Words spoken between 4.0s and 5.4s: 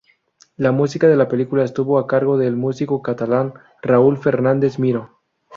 Fernández Miró.